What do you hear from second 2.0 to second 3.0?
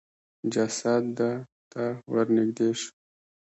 ورنېږدې شو.